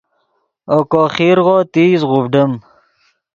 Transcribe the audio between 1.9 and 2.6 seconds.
غوڤڈیم